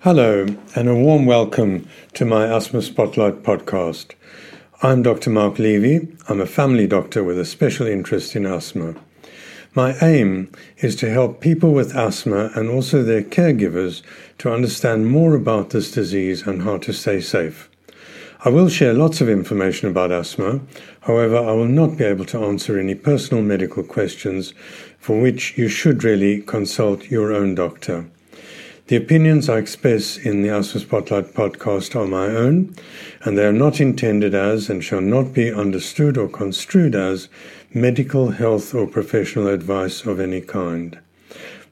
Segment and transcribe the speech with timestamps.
[0.00, 0.46] Hello,
[0.76, 4.12] and a warm welcome to my Asthma Spotlight podcast.
[4.82, 5.30] I'm Dr.
[5.30, 6.06] Mark Levy.
[6.28, 8.94] I'm a family doctor with a special interest in asthma.
[9.74, 14.02] My aim is to help people with asthma and also their caregivers
[14.38, 17.68] to understand more about this disease and how to stay safe.
[18.44, 20.60] I will share lots of information about asthma,
[21.00, 24.52] however, I will not be able to answer any personal medical questions
[24.98, 28.10] for which you should really consult your own doctor.
[28.88, 32.72] The opinions I express in the Asthma Spotlight podcast are my own,
[33.24, 37.28] and they are not intended as and shall not be understood or construed as
[37.74, 41.00] medical, health, or professional advice of any kind.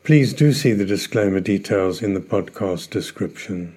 [0.03, 3.77] Please do see the disclaimer details in the podcast description.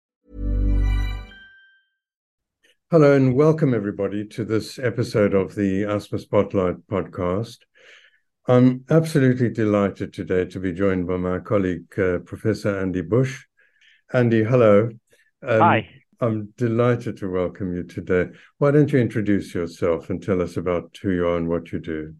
[2.91, 7.59] Hello, and welcome everybody to this episode of the Asthma Spotlight podcast.
[8.49, 13.45] I'm absolutely delighted today to be joined by my colleague, uh, Professor Andy Bush.
[14.11, 14.89] Andy, hello.
[15.41, 15.89] Um, Hi.
[16.19, 18.25] I'm delighted to welcome you today.
[18.57, 21.79] Why don't you introduce yourself and tell us about who you are and what you
[21.79, 22.13] do?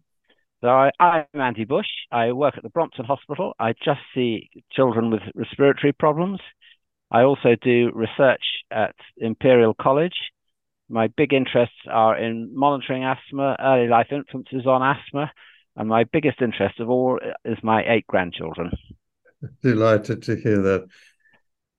[0.62, 1.90] So I, am Andy Bush.
[2.10, 3.52] I work at the Brompton Hospital.
[3.58, 6.40] I just see children with respiratory problems.
[7.10, 8.40] I also do research
[8.70, 10.14] at Imperial College
[10.92, 15.32] my big interests are in monitoring asthma, early life influences on asthma,
[15.74, 18.70] and my biggest interest of all is my eight grandchildren.
[19.62, 20.86] Delighted to hear that.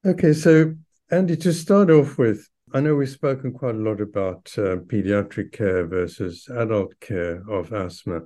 [0.03, 0.73] Okay, so
[1.11, 5.51] Andy, to start off with, I know we've spoken quite a lot about uh, pediatric
[5.51, 8.21] care versus adult care of asthma.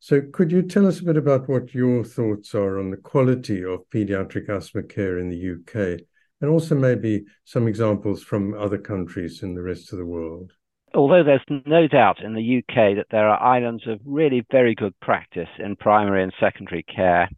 [0.00, 3.64] So, could you tell us a bit about what your thoughts are on the quality
[3.64, 6.00] of pediatric asthma care in the UK
[6.42, 10.52] and also maybe some examples from other countries in the rest of the world.
[10.92, 14.98] Although there's no doubt in the UK that there are islands of really very good
[15.00, 17.30] practice in primary and secondary care,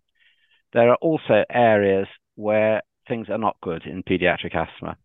[0.72, 4.96] there are also areas where things are not good in pediatric asthma.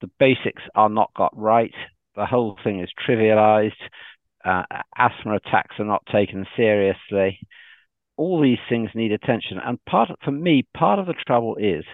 [0.00, 1.74] The basics are not got right.
[2.14, 3.72] The whole thing is trivialized.
[4.44, 4.62] Uh,
[4.96, 7.40] asthma attacks are not taken seriously.
[8.16, 9.58] All these things need attention.
[9.62, 11.84] And part, for me, part of the trouble is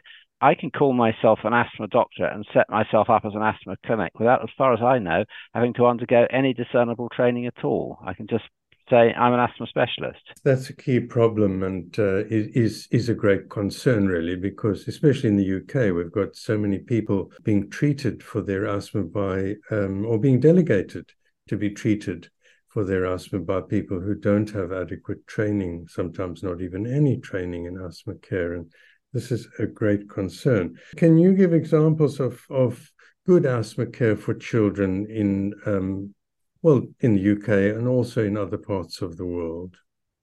[0.44, 4.12] I can call myself an asthma doctor and set myself up as an asthma clinic
[4.18, 5.24] without, as far as I know,
[5.54, 7.98] having to undergo any discernible training at all.
[8.04, 8.44] I can just
[8.90, 10.20] say I'm an asthma specialist.
[10.44, 15.38] That's a key problem and uh, is is a great concern really because especially in
[15.38, 20.18] the UK we've got so many people being treated for their asthma by um, or
[20.18, 21.10] being delegated
[21.48, 22.28] to be treated
[22.68, 27.64] for their asthma by people who don't have adequate training, sometimes not even any training
[27.64, 28.70] in asthma care and
[29.14, 30.76] this is a great concern.
[30.96, 32.90] Can you give examples of, of
[33.26, 36.14] good asthma care for children in, um,
[36.62, 39.76] well, in the UK and also in other parts of the world?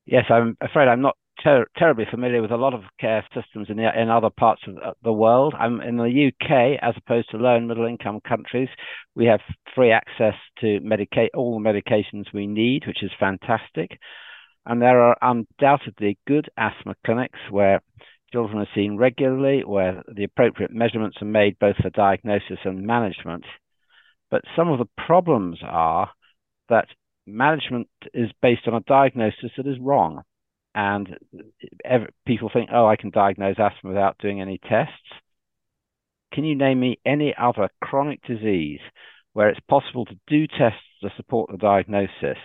[0.05, 3.77] Yes, I'm afraid I'm not ter- terribly familiar with a lot of care systems in
[3.77, 5.53] the, in other parts of the world.
[5.57, 8.69] I'm in the UK, as opposed to low and middle income countries.
[9.15, 9.39] We have
[9.73, 13.97] free access to medicate all the medications we need, which is fantastic.
[14.65, 17.81] And there are undoubtedly good asthma clinics where
[18.33, 23.43] Children are seen regularly where the appropriate measurements are made both for diagnosis and management.
[24.29, 26.09] But some of the problems are
[26.69, 26.87] that
[27.27, 30.23] management is based on a diagnosis that is wrong.
[30.73, 31.17] and
[31.83, 34.93] every, people think, oh, I can diagnose asthma without doing any tests.
[36.33, 38.79] Can you name me any other chronic disease
[39.33, 42.37] where it's possible to do tests to support the diagnosis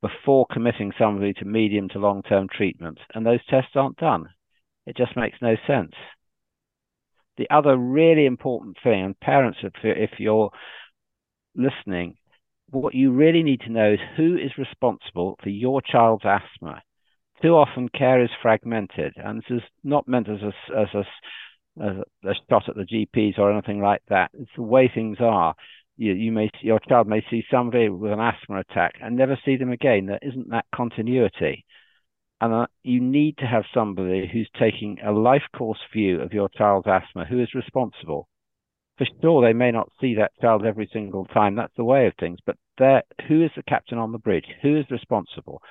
[0.00, 4.28] before committing somebody to medium to long term treatment, and those tests aren't done?
[4.88, 5.92] It just makes no sense.
[7.36, 10.50] The other really important thing, and parents, if you're
[11.54, 12.16] listening,
[12.70, 16.80] what you really need to know is who is responsible for your child's asthma.
[17.42, 21.96] Too often, care is fragmented, and this is not meant as a, as a, as
[22.24, 24.30] a, shot at the GPs or anything like that.
[24.32, 25.54] It's the way things are.
[25.98, 29.56] You, you may your child may see somebody with an asthma attack and never see
[29.56, 30.06] them again.
[30.06, 31.66] There isn't that continuity,
[32.40, 36.48] and uh, you need to have somebody who's taking a life course view of your
[36.48, 38.28] child's asthma, who is responsible
[38.98, 41.54] for sure they may not see that child every single time.
[41.54, 42.40] That's the way of things.
[42.44, 42.56] But
[43.28, 44.46] who is the captain on the bridge?
[44.62, 45.62] Who is responsible?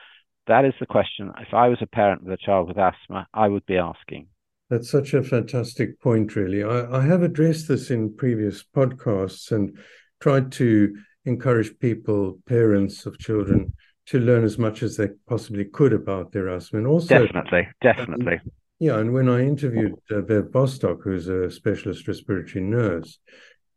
[0.47, 1.31] That is the question.
[1.39, 4.27] If I was a parent with a child with asthma, I would be asking.
[4.69, 6.63] That's such a fantastic point, really.
[6.63, 9.77] I, I have addressed this in previous podcasts and
[10.21, 13.73] tried to encourage people, parents of children,
[14.07, 16.79] to learn as much as they possibly could about their asthma.
[16.79, 18.33] And also, definitely, definitely.
[18.33, 23.19] Um, yeah, and when I interviewed uh, Bev Bostock, who's a specialist respiratory nurse,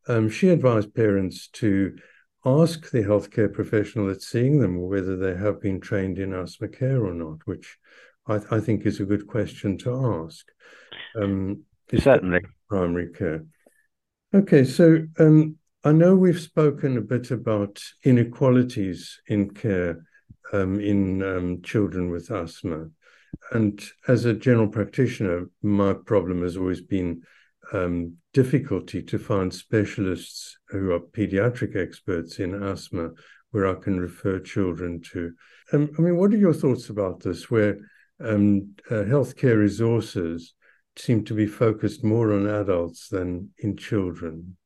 [0.08, 1.96] um, she advised parents to
[2.44, 7.04] ask the healthcare professional that's seeing them whether they have been trained in asthma care
[7.04, 7.78] or not, which
[8.26, 10.46] I, th- I think is a good question to ask.
[11.20, 11.64] Um,
[11.96, 12.40] Certainly.
[12.68, 13.44] Primary care.
[14.32, 20.04] Okay, so um, I know we've spoken a bit about inequalities in care
[20.52, 22.88] um, in um, children with asthma.
[23.52, 27.22] And as a general practitioner, my problem has always been
[27.72, 33.10] um, difficulty to find specialists who are pediatric experts in asthma
[33.50, 35.32] where I can refer children to.
[35.72, 37.78] Um, I mean, what are your thoughts about this, where
[38.20, 40.54] um, uh, healthcare resources
[40.96, 44.56] seem to be focused more on adults than in children?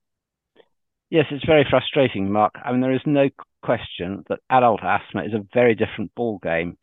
[1.11, 2.55] Yes, it's very frustrating, Mark.
[2.63, 3.29] I mean, there is no
[3.63, 6.77] question that adult asthma is a very different ballgame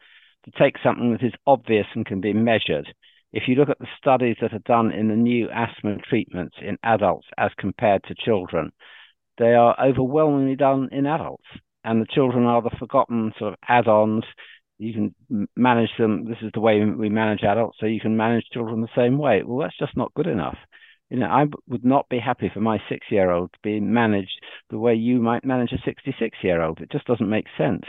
[0.46, 2.94] to take something that is obvious and can be measured.
[3.34, 6.78] If you look at the studies that are done in the new asthma treatments in
[6.84, 8.72] adults as compared to children,
[9.38, 11.46] they are overwhelmingly done in adults.
[11.84, 14.24] And the children are the forgotten sort of add ons.
[14.78, 16.26] You can manage them.
[16.26, 19.44] This is the way we manage adults, so you can manage children the same way.
[19.44, 20.58] Well, that's just not good enough.
[21.12, 24.40] You know, I would not be happy for my six year old to be managed
[24.70, 26.80] the way you might manage a 66 year old.
[26.80, 27.84] It just doesn't make sense.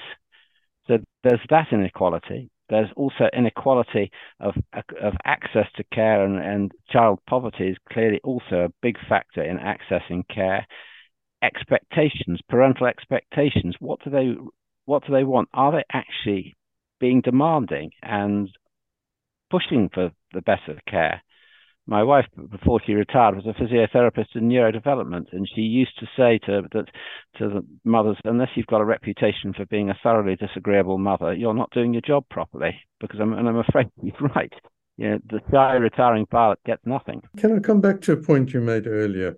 [0.89, 2.51] So there's that inequality.
[2.69, 4.11] There's also inequality
[4.41, 4.55] of,
[5.01, 9.59] of access to care, and, and child poverty is clearly also a big factor in
[9.59, 10.67] accessing care.
[11.45, 13.77] Expectations, parental expectations.
[13.79, 14.35] What do they
[14.87, 15.49] what do they want?
[15.55, 16.57] Are they actually
[16.99, 18.49] being demanding and
[19.49, 21.23] pushing for the better care?
[21.87, 26.39] My wife before she retired was a physiotherapist in neurodevelopment and she used to say
[26.39, 26.87] to that
[27.39, 31.55] to the mothers unless you've got a reputation for being a thoroughly disagreeable mother you're
[31.55, 34.53] not doing your job properly because I'm and I'm afraid you're right.
[34.99, 37.23] You know, the shy retiring pilot gets nothing.
[37.39, 39.37] Can I come back to a point you made earlier?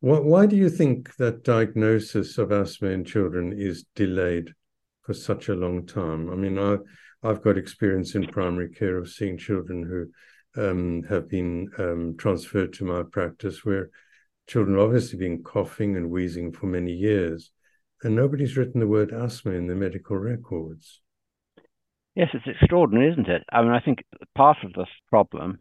[0.00, 4.54] Why, why do you think that diagnosis of asthma in children is delayed
[5.02, 6.30] for such a long time?
[6.30, 6.76] I mean I
[7.22, 10.06] I've got experience in primary care of seeing children who
[10.56, 13.90] um, have been um, transferred to my practice where
[14.46, 17.50] children have obviously been coughing and wheezing for many years,
[18.02, 21.00] and nobody's written the word asthma in the medical records.
[22.14, 23.44] Yes, it's extraordinary, isn't it?
[23.52, 25.60] I mean, I think part of this problem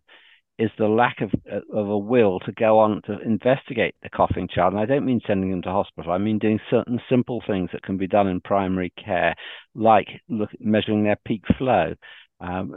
[0.58, 1.32] is the lack of,
[1.72, 4.74] of a will to go on to investigate the coughing child.
[4.74, 6.12] And I don't mean sending them to hospital.
[6.12, 9.36] I mean doing certain simple things that can be done in primary care,
[9.76, 11.94] like look, measuring their peak flow,
[12.40, 12.74] um,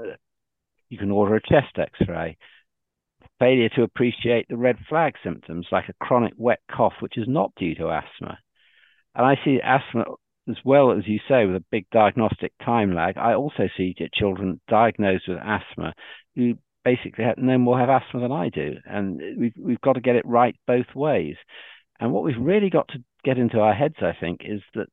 [0.90, 2.36] you can order a chest x ray.
[3.38, 7.52] Failure to appreciate the red flag symptoms, like a chronic wet cough, which is not
[7.56, 8.38] due to asthma.
[9.14, 10.04] And I see asthma
[10.48, 13.16] as well as you say with a big diagnostic time lag.
[13.16, 15.94] I also see children diagnosed with asthma
[16.34, 16.54] who
[16.84, 18.74] basically have, no more have asthma than I do.
[18.84, 21.36] And we've, we've got to get it right both ways.
[21.98, 24.86] And what we've really got to get into our heads, I think, is that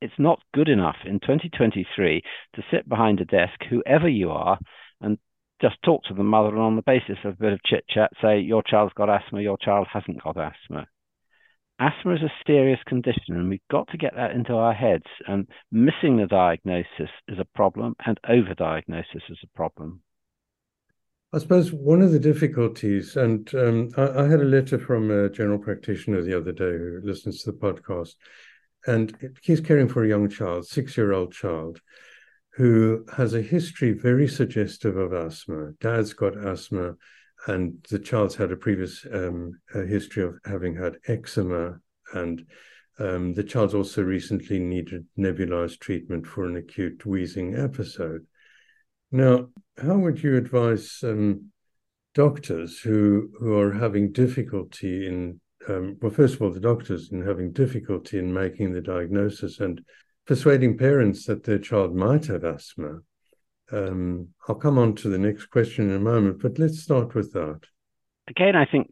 [0.00, 2.22] it's not good enough in 2023
[2.54, 4.58] to sit behind a desk, whoever you are,
[5.00, 5.16] and
[5.62, 8.10] just talk to the mother and on the basis of a bit of chit chat
[8.20, 10.86] say your child's got asthma, your child hasn't got asthma.
[11.78, 15.06] Asthma is a serious condition, and we've got to get that into our heads.
[15.26, 20.02] And missing the diagnosis is a problem, and overdiagnosis is a problem.
[21.32, 25.30] I suppose one of the difficulties, and um, I, I, had a letter from a
[25.30, 28.14] general practitioner the other day who listens to the podcast,
[28.86, 31.80] and he's caring for a young child, six year old child.
[32.54, 35.72] Who has a history very suggestive of asthma.
[35.80, 36.94] Dad's got asthma,
[37.46, 41.78] and the child's had a previous um, a history of having had eczema,
[42.14, 42.44] and
[42.98, 48.26] um, the child's also recently needed nebulized treatment for an acute wheezing episode.
[49.10, 51.52] Now, how would you advise um,
[52.14, 57.24] doctors who who are having difficulty in um, well, first of all, the doctors in
[57.24, 59.80] having difficulty in making the diagnosis and
[60.26, 63.00] persuading parents that their child might have asthma.
[63.70, 67.32] Um, I'll come on to the next question in a moment, but let's start with
[67.32, 67.60] that.
[68.28, 68.90] Again, I think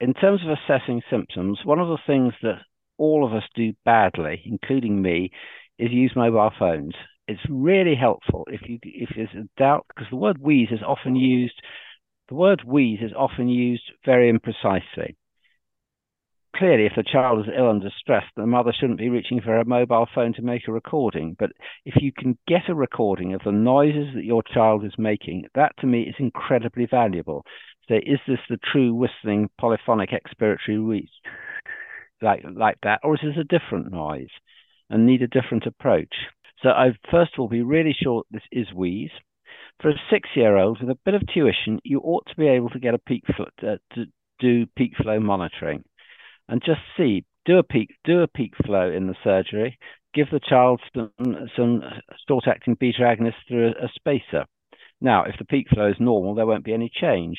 [0.00, 2.60] in terms of assessing symptoms, one of the things that
[2.98, 5.30] all of us do badly, including me,
[5.78, 6.94] is use mobile phones.
[7.28, 11.14] It's really helpful if you if there's a doubt because the word wheeze is often
[11.14, 11.54] used.
[12.28, 15.14] The word wheeze is often used very imprecisely
[16.62, 19.64] clearly, if the child is ill and distressed, the mother shouldn't be reaching for her
[19.64, 21.34] mobile phone to make a recording.
[21.36, 21.50] But
[21.84, 25.72] if you can get a recording of the noises that your child is making, that
[25.80, 27.44] to me is incredibly valuable.
[27.88, 31.10] So, is this the true whistling polyphonic expiratory wheeze,
[32.22, 34.30] like like that, or is this a different noise
[34.88, 36.14] and need a different approach?
[36.62, 39.10] So, I first of all be really sure this is wheeze.
[39.80, 42.94] For a six-year-old with a bit of tuition, you ought to be able to get
[42.94, 44.04] a peak flow, uh, to
[44.38, 45.82] do peak flow monitoring
[46.48, 49.78] and just see do a peak do a peak flow in the surgery.
[50.14, 51.10] Give the child some,
[51.56, 51.82] some
[52.28, 54.44] short acting beta agonist through a, a, spacer.
[55.00, 57.38] Now if the peak flow is normal there won't be any change.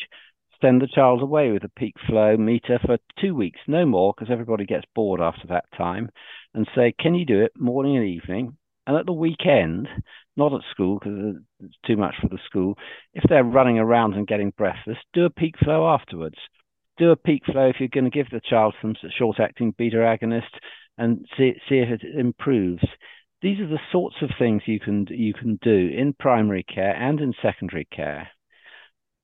[0.62, 4.31] Send the child away with a peak flow meter for two weeks no more because
[4.31, 6.10] everybody gets bored after that time
[6.53, 8.57] and say can you do it morning and evening?
[8.86, 9.88] And at the weekend
[10.36, 12.77] not at school because it's too much for the school
[13.13, 16.38] if they're running around and getting breathless do a peak flow afterwards
[16.98, 19.98] do a peak flow if you're going to give the child some short acting beta
[19.98, 20.42] agonist
[20.98, 22.84] and see, see if it improves.
[23.42, 27.20] These are the sorts of things you can you can do in primary care and
[27.20, 28.30] in secondary care.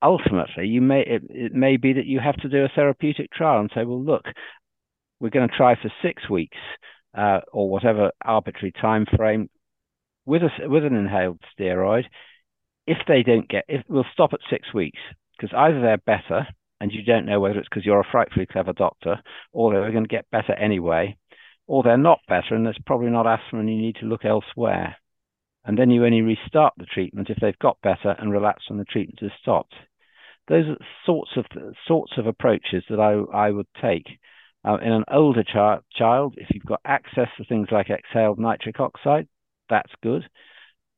[0.01, 3.61] Ultimately, you may it, it may be that you have to do a therapeutic trial
[3.61, 4.25] and say, well, look,
[5.19, 6.57] we're going to try for six weeks
[7.17, 9.49] uh, or whatever arbitrary time frame
[10.25, 12.03] with a, with an inhaled steroid.
[12.87, 14.99] If they don't get, if we'll stop at six weeks
[15.37, 16.47] because either they're better
[16.79, 19.17] and you don't know whether it's because you're a frightfully clever doctor
[19.51, 21.17] or they're going to get better anyway,
[21.67, 24.95] or they're not better and there's probably not asthma and you need to look elsewhere.
[25.65, 28.85] And then you only restart the treatment if they've got better and relapse when the
[28.85, 29.75] treatment is stopped.
[30.47, 31.45] Those are sorts of
[31.87, 34.07] sorts of approaches that I I would take.
[34.65, 38.79] Uh, in an older child, child, if you've got access to things like exhaled nitric
[38.79, 39.27] oxide,
[39.69, 40.27] that's good.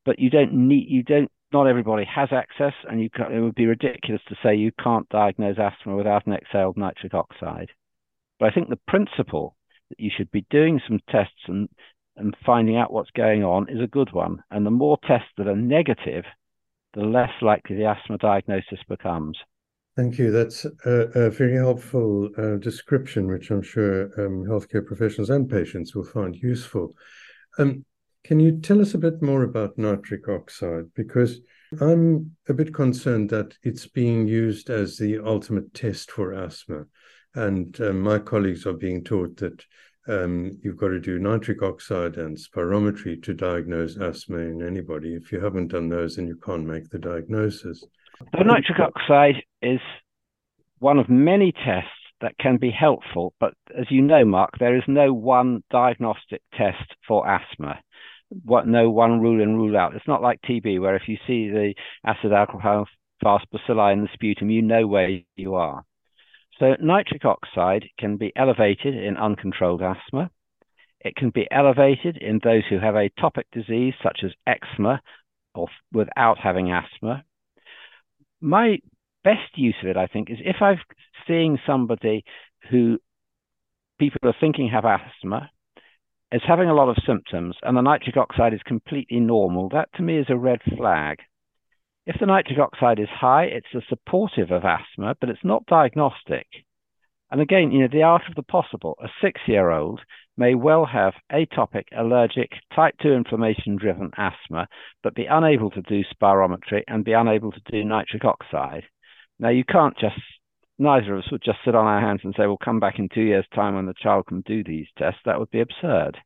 [0.06, 3.56] But you don't need you don't not everybody has access, and you can, it would
[3.56, 7.70] be ridiculous to say you can't diagnose asthma without an exhaled nitric oxide.
[8.40, 9.56] But I think the principle
[9.90, 11.70] that you should be doing some tests and,
[12.16, 14.44] and finding out what's going on is a good one.
[14.50, 16.24] And the more tests that are negative,
[16.94, 19.38] the less likely the asthma diagnosis becomes.
[19.98, 20.32] Thank you.
[20.32, 25.94] That's a, a very helpful uh, description, which I'm sure um, healthcare professionals and patients
[25.94, 26.96] will find useful.
[27.58, 27.86] Um,
[28.24, 30.94] can you tell us a bit more about nitric oxide?
[30.96, 31.42] Because
[31.80, 36.86] I'm a bit concerned that it's being used as the ultimate test for asthma.
[37.34, 39.64] And um, my colleagues are being taught that
[40.08, 45.16] um, you've got to do nitric oxide and spirometry to diagnose asthma in anybody.
[45.16, 47.84] If you haven't done those, then you can't make the diagnosis.
[48.34, 49.80] The nitric oxide is
[50.80, 54.84] one of many tests that can be helpful, but as you know, Mark, there is
[54.88, 57.80] no one diagnostic test for asthma
[58.44, 59.96] what no one rule in rule out.
[59.96, 61.74] It's not like TB where if you see the
[62.06, 62.88] acid alcohol
[63.22, 65.84] fast bacilli in the sputum, you know where you are.
[66.60, 70.30] So nitric oxide can be elevated in uncontrolled asthma.
[71.00, 75.02] It can be elevated in those who have atopic disease such as eczema
[75.56, 77.24] or without having asthma.
[78.40, 78.78] My
[79.24, 80.80] best use of it, I think, is if I'm
[81.28, 82.24] seeing somebody
[82.70, 83.00] who
[84.00, 85.50] people are thinking have asthma
[86.32, 90.02] is having a lot of symptoms and the nitric oxide is completely normal, that to
[90.02, 91.20] me is a red flag.
[92.06, 96.48] If the nitric oxide is high, it's a supportive of asthma, but it's not diagnostic.
[97.30, 98.98] And again, you know, the art of the possible.
[99.02, 100.02] A six-year-old
[100.36, 104.68] may well have atopic, allergic, type 2 inflammation-driven asthma,
[105.04, 108.84] but be unable to do spirometry and be unable to do nitric oxide.
[109.40, 110.20] Now, you can't just,
[110.82, 113.08] neither of us would just sit on our hands and say, we'll come back in
[113.08, 115.22] two years' time when the child can do these tests.
[115.26, 116.18] That would be absurd.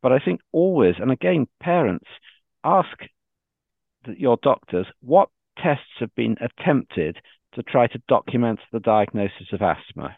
[0.00, 2.06] But I think always, and again, parents,
[2.64, 2.96] ask
[4.06, 5.28] your doctors what
[5.62, 7.18] tests have been attempted
[7.54, 10.16] to try to document the diagnosis of asthma.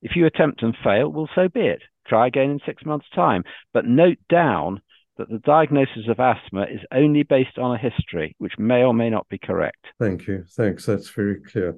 [0.00, 1.82] If you attempt and fail, well, so be it.
[2.06, 3.44] Try again in six months' time.
[3.74, 4.80] But note down
[5.18, 9.10] that the diagnosis of asthma is only based on a history, which may or may
[9.10, 9.84] not be correct.
[9.98, 10.44] Thank you.
[10.48, 10.86] Thanks.
[10.86, 11.76] That's very clear.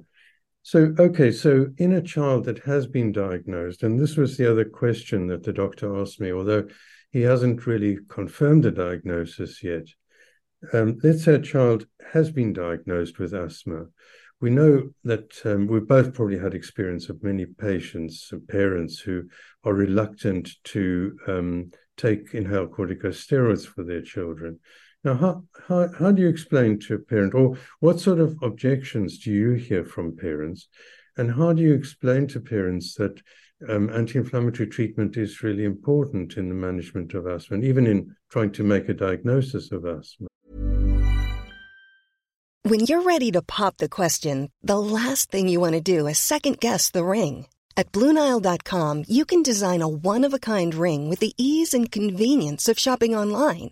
[0.65, 4.63] So, okay, so in a child that has been diagnosed, and this was the other
[4.63, 6.67] question that the doctor asked me, although
[7.11, 9.87] he hasn't really confirmed the diagnosis yet.
[10.71, 13.87] Um, let's say a child has been diagnosed with asthma.
[14.39, 19.23] We know that um, we've both probably had experience of many patients and parents who
[19.65, 24.59] are reluctant to um, take inhaled corticosteroids for their children.
[25.03, 29.19] Now, how, how, how do you explain to a parent, or what sort of objections
[29.19, 30.69] do you hear from parents?
[31.17, 33.21] And how do you explain to parents that
[33.67, 38.15] um, anti inflammatory treatment is really important in the management of asthma, and even in
[38.29, 40.27] trying to make a diagnosis of asthma?
[42.63, 46.17] When you're ready to pop the question, the last thing you want to do is
[46.17, 47.47] second guess the ring.
[47.75, 51.91] At Bluenile.com, you can design a one of a kind ring with the ease and
[51.91, 53.71] convenience of shopping online.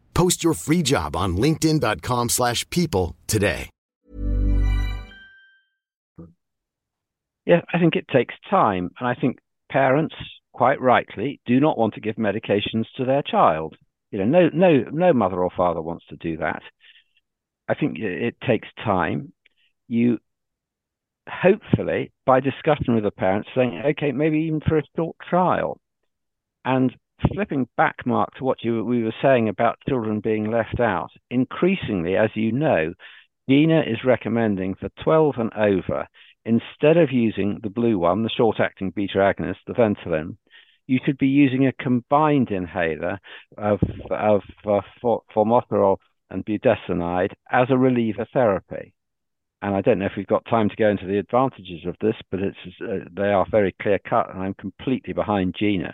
[0.13, 3.69] Post your free job on linkedin.com/people slash people today.
[7.45, 8.91] Yeah, I think it takes time.
[8.99, 9.39] And I think
[9.69, 10.15] parents,
[10.53, 13.75] quite rightly, do not want to give medications to their child.
[14.11, 16.61] You know, no, no, no mother or father wants to do that.
[17.67, 19.33] I think it takes time.
[19.87, 20.19] You
[21.29, 25.79] hopefully, by discussion with the parents, saying, okay, maybe even for a short trial,
[26.65, 26.93] and
[27.33, 31.09] flipping back, Mark, to what you, we were saying about children being left out.
[31.29, 32.93] Increasingly, as you know,
[33.49, 36.07] GINA is recommending for 12 and over
[36.45, 40.37] instead of using the blue one, the short acting beta agonist, the Ventolin,
[40.87, 43.19] you should be using a combined inhaler
[43.57, 43.79] of,
[44.09, 44.81] of uh,
[45.35, 45.97] formoterol
[46.29, 48.93] and budesonide as a reliever therapy.
[49.61, 52.15] And I don't know if we've got time to go into the advantages of this,
[52.31, 55.93] but it's uh, they are very clear cut, and I'm completely behind GINA.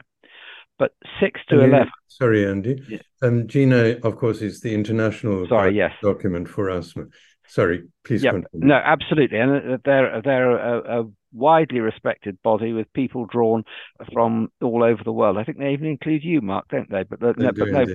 [0.80, 1.90] But six to eleven.
[2.08, 2.82] Sorry, Andy.
[2.88, 3.00] Yeah.
[3.22, 5.92] Um, GINA, of course, is the international sorry, yes.
[6.02, 7.06] document for asthma.
[7.48, 8.34] Sorry, please yep.
[8.34, 8.68] continue.
[8.68, 13.64] No, absolutely, and uh, they're they're a, a, widely respected body with people drawn
[14.12, 15.38] from all over the world.
[15.38, 17.04] I think they even include you, Mark, don't they?
[17.04, 17.86] But, uh, no, but no,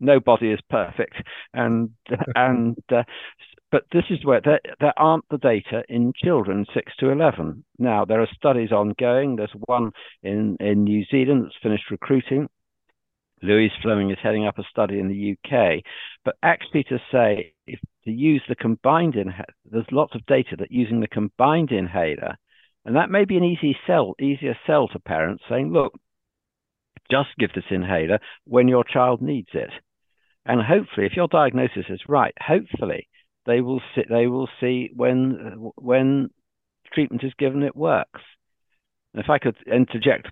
[0.00, 1.14] no body is perfect,
[1.52, 1.90] and
[2.34, 3.02] and uh,
[3.72, 7.64] but this is where there, there aren't the data in children six to eleven.
[7.78, 9.36] Now there are studies ongoing.
[9.36, 9.90] There's one
[10.22, 12.48] in in New Zealand that's finished recruiting.
[13.42, 15.82] Louise Fleming is heading up a study in the UK.
[16.24, 20.70] But actually, to say if to use the combined inhaler, there's lots of data that
[20.70, 22.36] using the combined inhaler,
[22.84, 25.92] and that may be an easy sell, easier sell to parents saying, look,
[27.10, 29.70] just give this inhaler when your child needs it.
[30.44, 33.08] And hopefully, if your diagnosis is right, hopefully
[33.46, 36.30] they will see, they will see when when
[36.92, 38.20] treatment is given it works.
[39.14, 40.28] And if I could interject,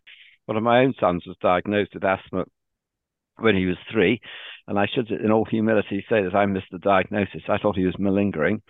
[0.46, 2.44] one of my own sons was diagnosed with asthma
[3.38, 4.20] when he was three.
[4.66, 7.42] And I should, in all humility, say that I missed the diagnosis.
[7.48, 8.62] I thought he was malingering.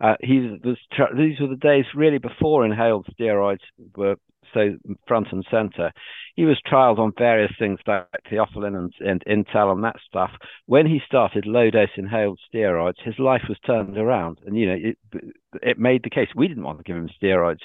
[0.00, 0.60] Uh, these
[1.40, 3.58] were the days really before inhaled steroids
[3.94, 4.16] were
[4.54, 5.92] so front and center.
[6.34, 10.30] He was trialed on various things like theophylline and, and Intal and that stuff.
[10.66, 14.38] When he started low dose inhaled steroids, his life was turned around.
[14.46, 14.98] And, you know, it,
[15.62, 16.28] it made the case.
[16.34, 17.60] We didn't want to give him steroids,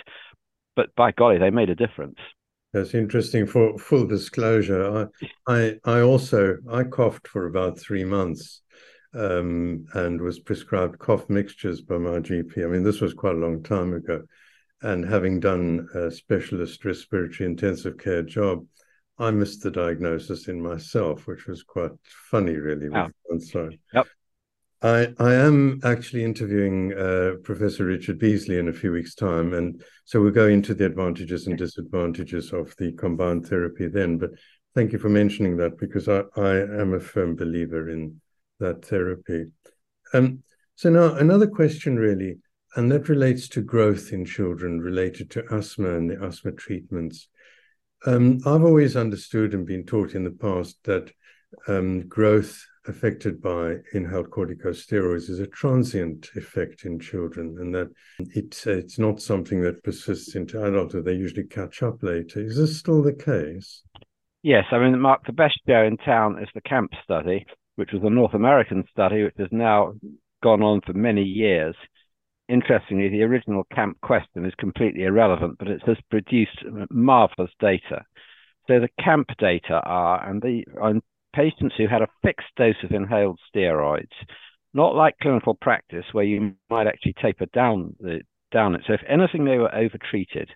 [0.76, 2.18] but by golly, they made a difference.
[2.74, 3.48] That's interesting.
[3.48, 5.10] For full disclosure,
[5.48, 8.62] I, I, I also I coughed for about three months,
[9.16, 12.64] um, and was prescribed cough mixtures by my GP.
[12.64, 14.24] I mean, this was quite a long time ago,
[14.82, 18.66] and having done a specialist respiratory intensive care job,
[19.18, 21.92] I missed the diagnosis in myself, which was quite
[22.30, 22.90] funny, really.
[22.90, 23.10] Wow.
[23.32, 23.80] I'm sorry.
[23.94, 24.08] Yep.
[24.82, 29.82] I, I am actually interviewing uh, Professor Richard Beasley in a few weeks' time, and
[30.04, 34.18] so we'll go into the advantages and disadvantages of the combined therapy then.
[34.18, 34.32] But
[34.76, 38.20] thank you for mentioning that because I, I am a firm believer in
[38.60, 39.46] that therapy.
[40.14, 40.44] Um,
[40.76, 42.38] so now another question, really,
[42.76, 47.30] and that relates to growth in children related to asthma and the asthma treatments.
[48.06, 51.12] Um, I've always understood and been taught in the past that
[51.68, 57.90] um, growth affected by inhaled corticosteroids is a transient effect in children, and that
[58.36, 61.06] it's it's not something that persists into adulthood.
[61.06, 62.42] They usually catch up later.
[62.42, 63.82] Is this still the case?
[64.44, 68.02] Yes, I mean, Mark, the best show in town is the CAMP study, which was
[68.04, 69.94] a North American study, which has now
[70.44, 71.76] gone on for many years.
[72.48, 78.06] Interestingly, the original CAMP question is completely irrelevant, but it has produced marvelous data.
[78.68, 81.02] So the CAMP data are, and the on
[81.34, 84.08] patients who had a fixed dose of inhaled steroids,
[84.74, 88.82] not like clinical practice where you might actually taper down the down it.
[88.88, 90.50] So if anything, they were overtreated.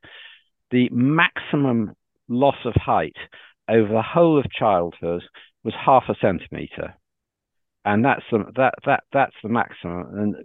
[0.71, 1.95] The maximum
[2.27, 3.15] loss of height
[3.67, 5.23] over the whole of childhood
[5.63, 6.95] was half a centimeter,
[7.85, 10.17] and that's the that that that's the maximum.
[10.17, 10.35] And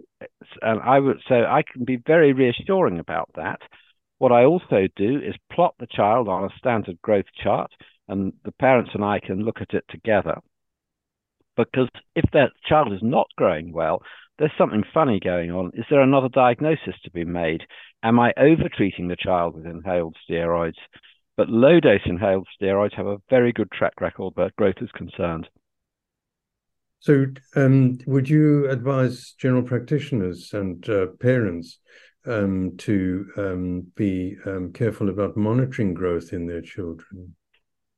[0.61, 3.59] and I would so I can be very reassuring about that.
[4.17, 7.71] What I also do is plot the child on a standard growth chart
[8.07, 10.37] and the parents and I can look at it together.
[11.57, 14.01] Because if that child is not growing well,
[14.37, 15.71] there's something funny going on.
[15.73, 17.61] Is there another diagnosis to be made?
[18.03, 20.79] Am I overtreating the child with inhaled steroids?
[21.37, 25.47] But low dose inhaled steroids have a very good track record where growth is concerned.
[27.05, 31.77] So, um, would you advise general practitioners and uh, parents
[32.25, 37.35] um, to um, be um, careful about monitoring growth in their children?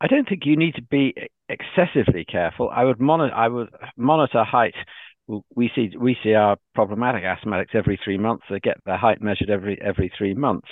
[0.01, 1.15] I don't think you need to be
[1.47, 2.69] excessively careful.
[2.69, 3.33] I would monitor.
[3.33, 4.75] I would monitor height.
[5.55, 8.43] We see we see our problematic asthmatics every three months.
[8.49, 10.67] They get their height measured every every three months.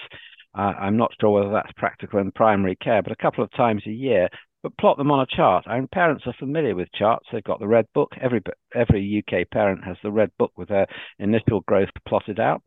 [0.54, 3.84] Uh, I'm not sure whether that's practical in primary care, but a couple of times
[3.88, 4.28] a year.
[4.66, 5.66] But plot them on a chart.
[5.68, 7.28] I parents are familiar with charts.
[7.32, 8.14] They've got the red book.
[8.20, 8.42] Every
[8.74, 10.88] every UK parent has the red book with their
[11.20, 12.64] initial growth plotted out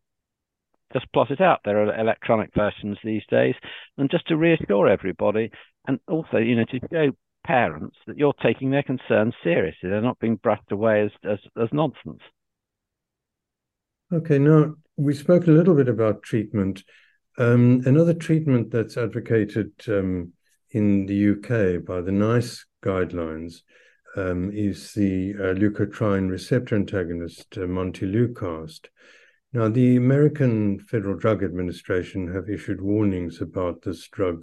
[0.92, 1.58] just plot it out.
[1.64, 3.56] There are electronic versions these days,
[3.96, 5.50] and just to reassure everybody,
[5.88, 7.10] and also, you know, to show
[7.44, 9.90] parents that you're taking their concerns seriously.
[9.90, 12.22] They're not being brushed away as as, as nonsense.
[14.12, 16.84] Okay, now we spoke a little bit about treatment.
[17.38, 20.34] Um, another treatment that's advocated um,
[20.70, 23.62] in the UK by the NICE guidelines
[24.16, 28.86] um, is the uh, leukotriene receptor antagonist, uh, montelukast.
[29.52, 34.42] Now, the American Federal Drug Administration have issued warnings about this drug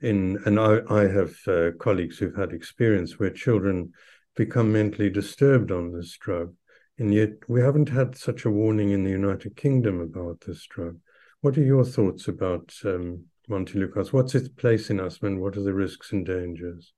[0.00, 3.92] in and I, I have uh, colleagues who've had experience where children
[4.36, 6.54] become mentally disturbed on this drug,
[6.98, 10.98] and yet we haven't had such a warning in the United Kingdom about this drug.
[11.40, 14.12] What are your thoughts about um, Montelukast?
[14.12, 16.92] What's its place in asthma, and what are the risks and dangers?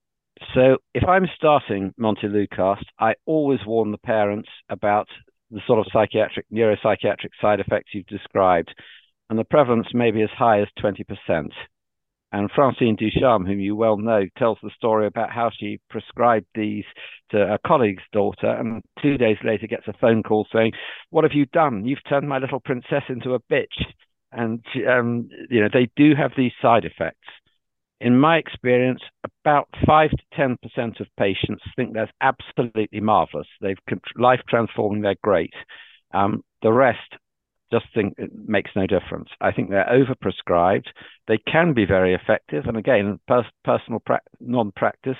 [0.55, 5.09] So, if I'm starting Montelukast, I always warn the parents about
[5.51, 8.75] the sort of psychiatric, neuropsychiatric side effects you've described,
[9.31, 11.51] and the prevalence may be as high as 20%.
[12.33, 16.85] And Francine Ducharme, whom you well know, tells the story about how she prescribed these
[17.31, 20.73] to a colleague's daughter, and two days later gets a phone call saying,
[21.11, 21.87] "What have you done?
[21.87, 23.93] You've turned my little princess into a bitch."
[24.37, 27.27] And um, you know they do have these side effects.
[28.01, 33.49] In my experience, about five to ten percent of patients think that's absolutely marvelous.
[33.63, 33.79] They've
[34.17, 35.01] life transforming.
[35.01, 35.55] They're great.
[36.13, 37.15] Um, the rest
[37.73, 39.29] just think it makes no difference.
[39.41, 40.87] I think they're overprescribed.
[41.27, 45.17] They can be very effective, and again, pers- personal pra- non-practice.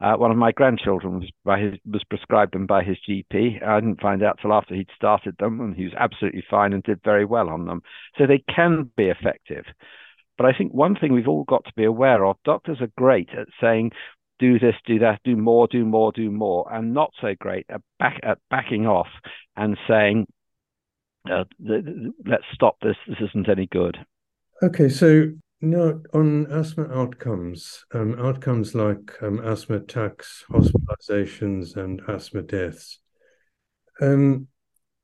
[0.00, 3.62] Uh, one of my grandchildren was by his was prescribed them by his GP.
[3.66, 6.82] I didn't find out till after he'd started them, and he was absolutely fine and
[6.82, 7.82] did very well on them.
[8.18, 9.64] So they can be effective.
[10.36, 13.30] But I think one thing we've all got to be aware of: doctors are great
[13.30, 13.92] at saying
[14.38, 17.80] do this, do that, do more, do more, do more, and not so great at,
[17.98, 19.08] back, at backing off
[19.56, 20.26] and saying,
[21.30, 21.44] uh,
[22.24, 22.96] let's stop this.
[23.06, 23.98] This isn't any good.
[24.62, 32.42] Okay, so now on asthma outcomes, um, outcomes like um, asthma attacks, hospitalizations, and asthma
[32.42, 33.00] deaths.
[34.00, 34.48] Um,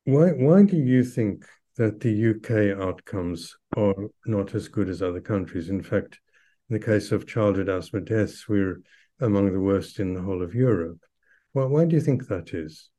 [0.05, 1.45] why why do you think
[1.77, 3.95] that the UK outcomes are
[4.27, 5.69] not as good as other countries?
[5.69, 6.21] In fact,
[6.69, 8.81] in the case of childhood asthma deaths, we're
[9.21, 10.99] among the worst in the whole of Europe.
[11.55, 12.91] Well, why do you think that is?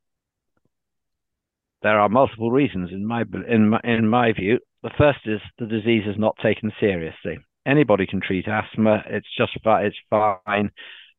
[1.84, 4.58] There are multiple reasons in my in my, in my view.
[4.82, 7.36] The first is the disease is not taken seriously.
[7.66, 9.04] Anybody can treat asthma.
[9.06, 10.70] It's just it's fine.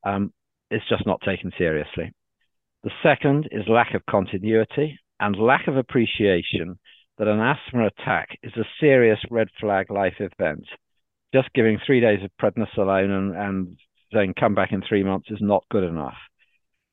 [0.03, 0.33] Um,
[0.71, 2.11] it's just not taken seriously.
[2.83, 6.79] The second is lack of continuity and lack of appreciation
[7.19, 10.65] that an asthma attack is a serious red flag life event.
[11.31, 13.77] Just giving three days of prednisolone and,
[14.11, 16.17] and come back in three months is not good enough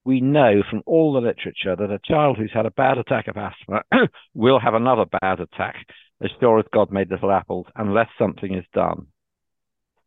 [0.05, 3.37] we know from all the literature that a child who's had a bad attack of
[3.37, 3.83] asthma
[4.35, 5.87] will have another bad attack,
[6.23, 9.07] as sure as God made little apples, unless something is done.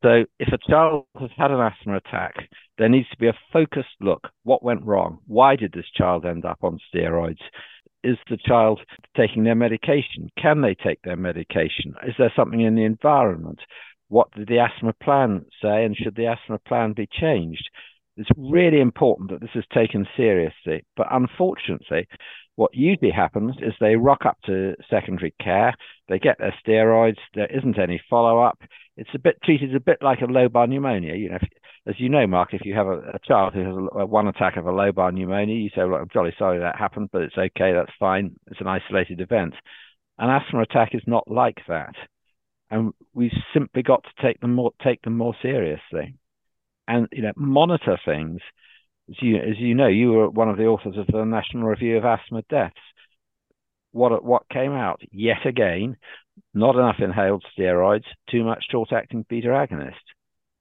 [0.04, 2.36] So if a child has had an asthma attack,
[2.78, 4.28] there needs to be a focused look.
[4.44, 5.20] What went wrong?
[5.26, 7.42] Why did this child end up on steroids?
[8.04, 8.82] Is the child
[9.18, 10.30] taking their medication?
[10.40, 11.96] Can they take their medication?
[12.08, 13.60] Is there something in the environment?
[14.10, 15.86] What did the asthma plan say?
[15.86, 17.68] And should the asthma plan be changed?
[18.18, 20.86] It's really important that this is taken seriously.
[20.96, 22.08] But unfortunately,
[22.56, 25.74] what usually happens is they rock up to secondary care,
[26.08, 28.60] they get their steroids, there isn't any follow up.
[28.96, 31.16] It's a bit treated a bit like a lobar pneumonia.
[31.16, 31.50] You know, if,
[31.88, 34.28] as you know, Mark, if you have a, a child who has a, a, one
[34.28, 37.38] attack of a lobar pneumonia, you say, well, I'm jolly sorry that happened, but it's
[37.38, 38.36] okay, that's fine.
[38.48, 39.54] It's an isolated event.
[40.18, 41.96] An asthma attack is not like that.
[42.72, 46.16] And we've simply got to take them more take them more seriously.
[46.88, 48.42] And you know, monitor things
[49.10, 51.98] as you, as you know, you were one of the authors of the National Review
[51.98, 52.76] of Asthma Deaths.
[53.92, 55.98] What what came out yet again?
[56.54, 59.94] Not enough inhaled steroids, too much short-acting beta agonist.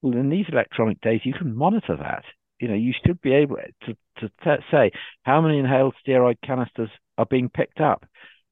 [0.02, 2.24] Well, in these electronic days, you can monitor that.
[2.60, 6.90] You know, you should be able to to t- say how many inhaled steroid canisters
[7.18, 8.04] are being picked up,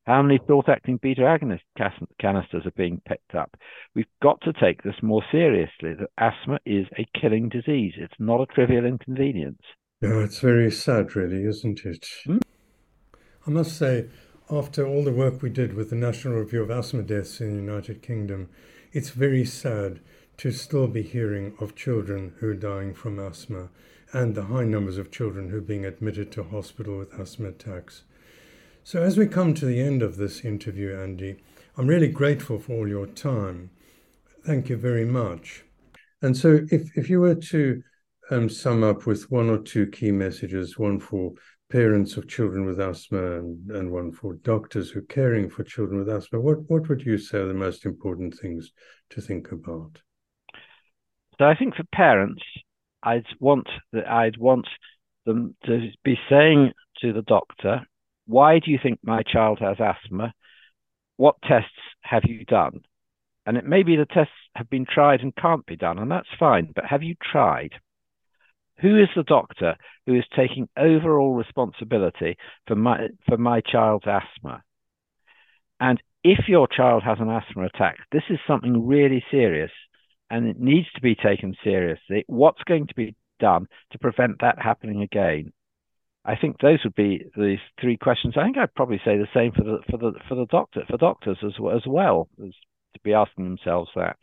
[0.07, 1.61] how many short-acting beta agonist
[2.21, 3.57] canisters are being picked up.
[3.95, 5.95] We've got to take this more seriously.
[5.95, 7.95] That asthma is a killing disease.
[7.97, 9.63] It's not a trivial inconvenience.
[10.01, 12.07] Yeah, it's very sad, really, isn't it?
[12.25, 12.39] Hmm?
[13.47, 14.07] I must say,
[14.51, 17.63] after all the work we did with the National Review of Asthma Deaths in the
[17.63, 18.49] United Kingdom,
[18.93, 20.01] it's very sad
[20.39, 23.69] to still be hearing of children who are dying from asthma
[24.13, 28.03] and the high numbers of children who are being admitted to hospital with asthma attacks.
[28.85, 31.37] So, as we come to the end of this interview, Andy,
[31.77, 33.71] I'm really grateful for all your time.
[34.45, 35.63] Thank you very much.
[36.21, 37.81] And so, if, if you were to
[38.33, 41.33] um, sum up with one or two key messages one for
[41.71, 46.01] parents of children with asthma and, and one for doctors who are caring for children
[46.01, 48.73] with asthma, what, what would you say are the most important things
[49.11, 50.01] to think about?
[51.39, 52.43] So I think for parents,
[53.05, 54.67] I'd want that I'd want
[55.25, 57.87] them to be saying to the doctor,
[58.27, 60.35] "Why do you think my child has asthma?
[61.17, 61.71] What tests
[62.03, 62.85] have you done?"
[63.47, 66.29] And it may be the tests have been tried and can't be done, and that's
[66.39, 66.73] fine.
[66.75, 67.75] But have you tried?
[68.81, 74.63] Who is the doctor who is taking overall responsibility for my for my child's asthma?
[75.81, 79.73] And if your child has an asthma attack, this is something really serious
[80.31, 82.25] and it needs to be taken seriously.
[82.27, 85.53] What's going to be done to prevent that happening again?
[86.25, 88.35] I think those would be the three questions.
[88.37, 90.97] I think I'd probably say the same for the for the for the doctor for
[90.97, 92.53] doctors as as well as
[92.95, 94.17] to be asking themselves that.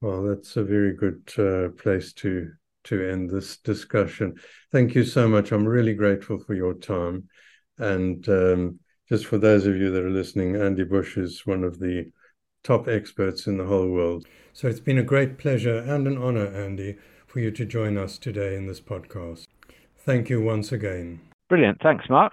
[0.00, 2.52] Well, that's a very good uh, place to
[2.84, 4.36] to end this discussion.
[4.70, 5.50] Thank you so much.
[5.50, 7.28] I'm really grateful for your time.
[7.78, 11.78] And um, just for those of you that are listening, Andy Bush is one of
[11.78, 12.10] the
[12.62, 14.26] top experts in the whole world.
[14.52, 18.18] So it's been a great pleasure and an honor, Andy, for you to join us
[18.18, 19.47] today in this podcast.
[20.08, 21.20] Thank you once again.
[21.50, 21.82] Brilliant.
[21.82, 22.32] Thanks, Mark.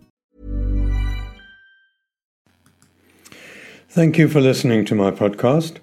[3.93, 5.79] Thank you for listening to my podcast.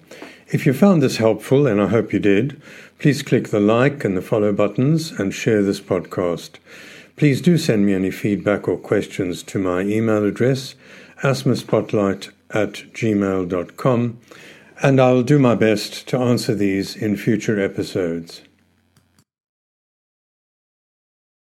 [0.47, 2.59] If you found this helpful, and I hope you did,
[2.97, 6.55] please click the like and the follow buttons and share this podcast.
[7.17, 10.73] Please do send me any feedback or questions to my email address,
[11.21, 14.19] asthmaspotlight at gmail.com,
[14.81, 18.41] and I'll do my best to answer these in future episodes.